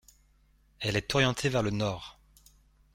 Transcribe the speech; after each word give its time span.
Elle 0.79 0.95
est 0.97 1.13
orientée 1.13 1.47
vers 1.49 1.61
le 1.61 1.69
nord. 1.69 2.17